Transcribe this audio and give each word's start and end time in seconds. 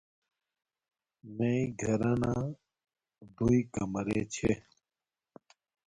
میے 1.35 1.53
گھرانا 1.81 2.33
دوݵ 3.35 3.57
کمرے 3.73 4.19
چھے 4.33 4.51